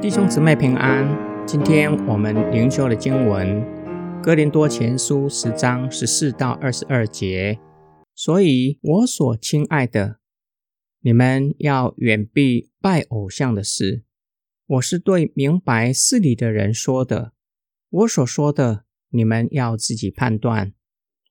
[0.00, 1.06] 弟兄姊妹平安，
[1.46, 3.62] 今天我们灵修的经文
[4.22, 7.58] 《哥林多前书》十章十四到二十二节。
[8.14, 10.18] 所以，我所亲爱的，
[11.00, 14.04] 你们要远避拜偶像的事。
[14.66, 17.32] 我是对明白事理的人说的。
[17.90, 20.72] 我所说的，你们要自己判断。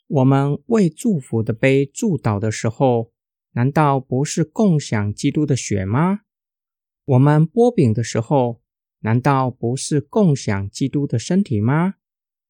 [0.07, 3.11] 我们为祝福的杯祝祷的时候，
[3.53, 6.21] 难道不是共享基督的血吗？
[7.05, 8.61] 我们剥饼的时候，
[8.99, 11.95] 难道不是共享基督的身体吗？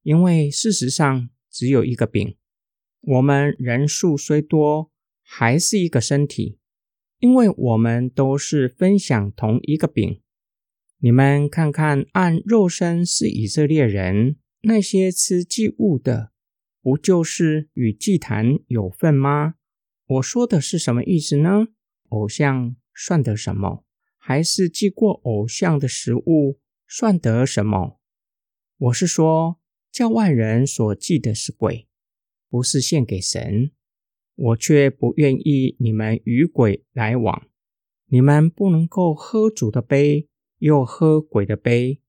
[0.04, 2.36] 因为事实上只有一个饼，
[3.02, 6.60] 我们人数虽多，还是一个身体，
[7.20, 10.22] 因为我们都是分享同一个饼。
[11.00, 16.32] 你们看看，按肉身是以色列人，那些吃祭物的，
[16.82, 19.56] 不就是与祭坛有份吗？
[20.10, 21.68] 我说的是什么意思呢？
[22.08, 23.86] 偶像算得什么？
[24.18, 28.00] 还是祭过偶像的食物算得什么？
[28.80, 29.60] 我是说，
[29.92, 31.88] 教外人所祭的是鬼，
[32.50, 33.70] 不是献给神。
[34.34, 37.48] 我却不愿意你们与鬼来往。
[38.08, 42.00] 你们不能够喝主的杯，又喝鬼的杯；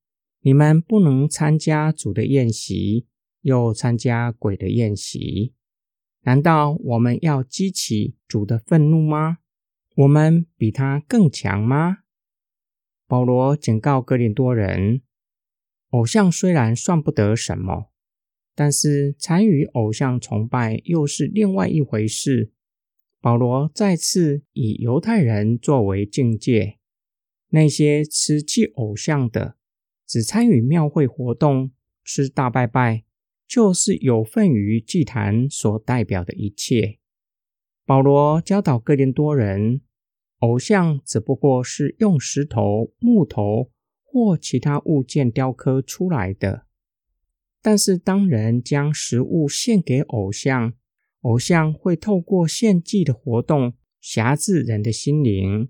[0.41, 3.07] 你们不能参加主的宴席，
[3.43, 5.53] 又参加鬼的宴席。
[6.23, 9.39] 难道我们要激起主的愤怒吗？
[9.97, 11.99] 我们比他更强吗？
[13.07, 15.03] 保罗警告哥林多人：
[15.91, 17.91] 偶像虽然算不得什么，
[18.55, 22.53] 但是参与偶像崇拜又是另外一回事。
[23.21, 26.79] 保罗再次以犹太人作为境界，
[27.49, 29.57] 那些吃祭偶像的，
[30.07, 31.73] 只参与庙会活动、
[32.05, 33.05] 吃大拜拜，
[33.51, 37.01] 就是有份于祭坛所代表的一切。
[37.85, 39.81] 保罗教导哥林多人。
[40.39, 43.71] 偶像只不过是用石头、木头
[44.03, 46.65] 或其他物件雕刻出来的。
[47.61, 50.73] 但是，当人将食物献给偶像，
[51.21, 55.69] 偶像会透过献祭的活动辖制人的心灵，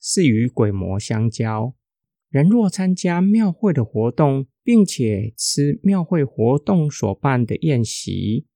[0.00, 1.74] 是与鬼魔相交。
[2.28, 8.46] 人若参加庙会的活动，并且吃庙会活动所办的宴席，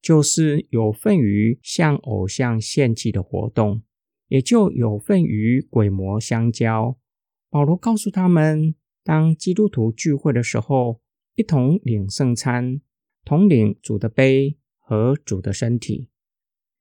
[0.00, 3.82] 就是有份于向偶像献祭的活动。
[4.28, 6.98] 也就有份与鬼魔相交。
[7.48, 11.00] 保罗告诉他们，当基督徒聚会的时候，
[11.36, 12.80] 一同领圣餐，
[13.24, 16.08] 同领主的杯和主的身体。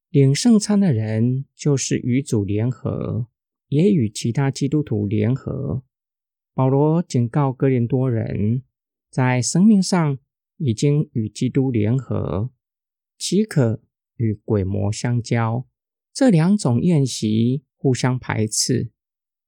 [0.10, 3.28] 领圣餐的人就是与主联合，
[3.68, 5.84] 也与其他基督徒联合。
[6.56, 8.64] 保罗警告哥林多人，
[9.16, 10.20] 在生命上
[10.58, 12.52] 已经与基督联合，
[13.18, 13.82] 岂可
[14.18, 15.66] 与鬼魔相交？
[16.12, 18.92] 这两种宴席互相排斥。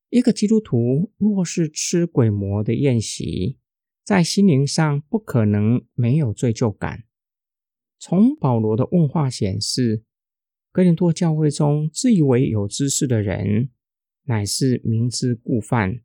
[0.10, 3.58] 一个基督徒若是吃鬼魔的宴席，
[4.06, 7.04] 在心灵上不可能没有罪疚感。
[8.00, 10.06] 从保罗的问话显示，
[10.72, 13.70] 哥林多教会中自以为有知识的人，
[14.28, 16.00] 乃是明知故犯。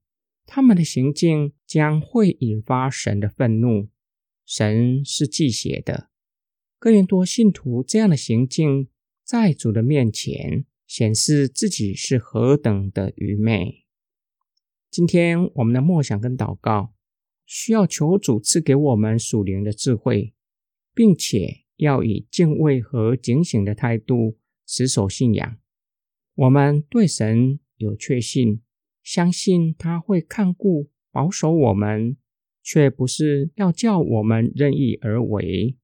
[0.45, 3.89] 他们的行径将会引发神的愤怒。
[4.45, 6.11] 神是忌血的。
[6.79, 8.89] 哥林多信徒这样的行径。
[9.25, 13.87] 在主的面前显示自己是何等的愚昧。
[14.91, 16.93] 今天我们的默想跟祷告，
[17.47, 20.35] 需要求主赐给我们属灵的智慧，
[20.93, 25.57] 并且要以敬畏和警醒的态度持守信仰。
[26.35, 28.61] 我们对神有确信，
[29.03, 32.17] 相信他会看顾保守我们，
[32.63, 35.77] 却不是要叫我们任意而为。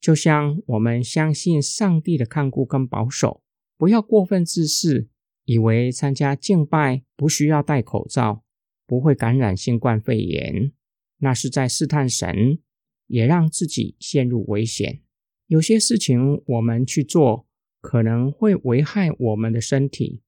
[0.00, 3.42] 就像我们相信上帝的看顾跟保守，
[3.76, 5.08] 不要过分自视，
[5.44, 8.44] 以为参加敬拜不需要戴口罩，
[8.86, 10.72] 不会感染新冠肺炎，
[11.18, 12.60] 那是在试探神，
[13.08, 15.00] 也让自己陷入危险。
[15.46, 17.48] 有些事情我们去做，
[17.80, 20.22] 可能会危害我们的身体，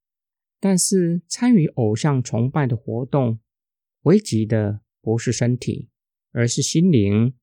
[0.59, 3.39] 但是参与偶像崇拜的活动，
[4.03, 5.89] 危急的不是身体，
[6.33, 7.35] 而是心灵。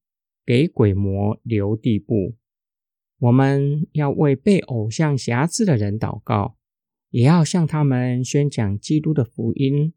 [0.45, 2.38] 给鬼魔留地步，
[3.19, 6.56] 我们要为被偶像辖制的人祷告，
[7.09, 9.94] 也要向他们宣讲基督的福音，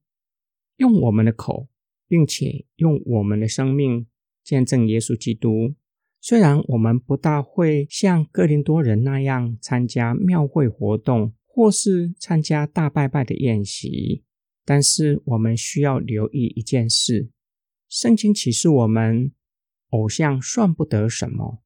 [0.78, 1.68] 用我们的口，
[2.08, 4.08] 并且用我们的生命
[4.42, 5.76] 见证耶稣基督。
[6.20, 14.24] 虽然我们不大会像哥林多人那样参加庙会活动，或是参加大拜拜的宴席，
[14.64, 17.30] 但是我们需要留意一件事：
[17.88, 19.32] 圣经启示我们。
[19.90, 21.64] 偶像算不得什么，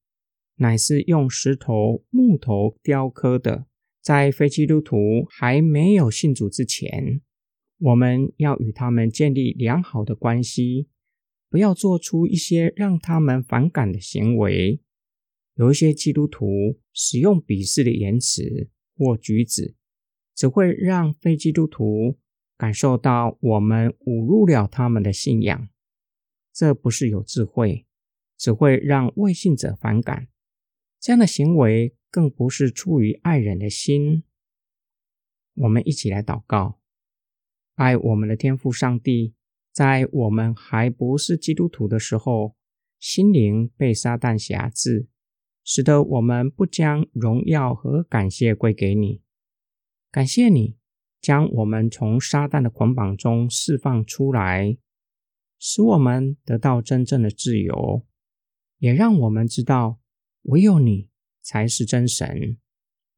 [0.54, 3.66] 乃是用石头、木头雕刻的，
[4.00, 7.20] 在非基督徒还没有信主之前，
[7.78, 10.88] 我们要与他们建立良好的关系，
[11.50, 14.80] 不要做出一些让他们反感的行为。
[15.56, 19.74] 有一些基督徒使用鄙视的言辞或举止，
[20.34, 22.16] 只会让非基督徒
[22.56, 25.68] 感受到我们侮辱了他们的信仰。
[26.52, 27.86] 这不是有智慧，
[28.36, 30.28] 只会让未信者反感。
[31.00, 34.22] 这样的行为更不是出于爱人的心。
[35.54, 36.80] 我们一起来祷告：
[37.74, 39.34] 爱我们的天父上帝，
[39.72, 42.56] 在我们还不是基督徒的时候，
[42.98, 45.08] 心灵被撒旦辖制，
[45.64, 49.22] 使得我们不将荣耀和感谢归给你。
[50.10, 50.76] 感谢你
[51.24, 54.76] 将我们从撒旦的捆绑中释放出来。
[55.58, 58.04] 使我们得到真正的自由，
[58.76, 59.98] 也让我们知道，
[60.42, 61.08] 唯有你
[61.40, 62.58] 才是真神，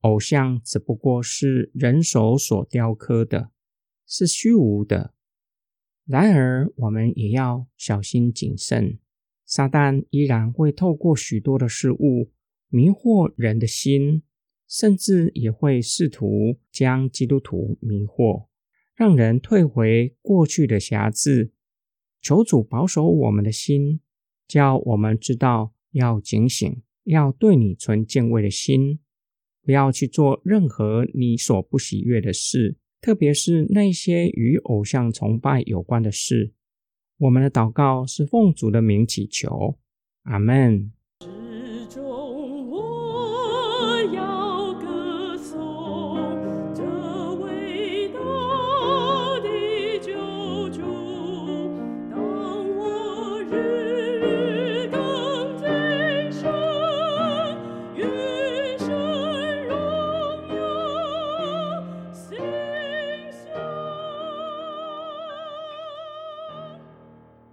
[0.03, 3.51] 偶像只不过是人手所雕刻的，
[4.07, 5.13] 是虚无的。
[6.05, 9.01] 然而，我们也要小心谨慎，
[9.45, 12.31] 撒旦依然会透过许多的事物
[12.69, 14.23] 迷惑人的心，
[14.69, 18.47] 甚至也会试图将基督徒迷惑，
[18.95, 21.53] 让人退回过去的瑕疵。
[22.21, 24.01] 求主保守我们的心，
[24.49, 28.99] 叫我们知道要警醒，要对你存敬畏的心，
[29.63, 36.53] 不要去做任何你所不喜悦的事，特别是那些与偶像崇拜有关的事。
[37.19, 39.79] 我们的祷告是奉主的名祈求，
[40.23, 40.96] 阿门。